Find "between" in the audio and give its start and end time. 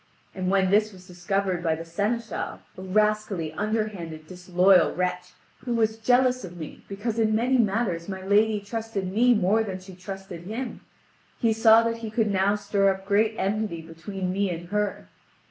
13.83-14.33